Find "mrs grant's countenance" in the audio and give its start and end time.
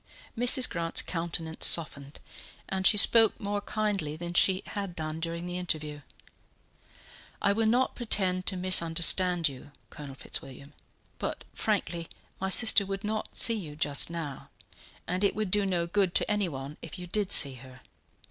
0.35-1.67